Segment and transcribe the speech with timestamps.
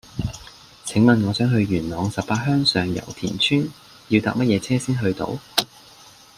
[0.83, 3.69] 請問我想去元朗十八鄉上攸田村
[4.07, 5.37] 要搭乜嘢車先去到